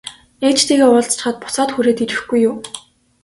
[0.47, 2.55] Ээжтэйгээ уулзчихаад буцаад хүрээд ирэхгүй юу?